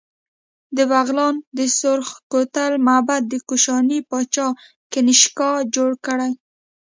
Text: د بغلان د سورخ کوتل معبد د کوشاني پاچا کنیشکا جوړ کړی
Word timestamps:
د 0.77 0.79
بغلان 0.91 1.35
د 1.57 1.59
سورخ 1.79 2.09
کوتل 2.31 2.73
معبد 2.87 3.21
د 3.27 3.33
کوشاني 3.47 3.99
پاچا 4.09 4.47
کنیشکا 4.93 5.51
جوړ 5.75 5.91
کړی 6.05 6.31